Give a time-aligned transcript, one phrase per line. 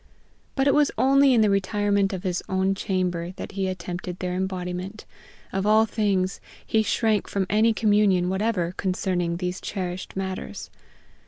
[0.55, 4.33] But it was only in the retirement of his own chamber that he attempted their
[4.33, 5.05] embodiment;
[5.53, 10.71] of all things, he shrank from any communion whatever concerning these cherished matters.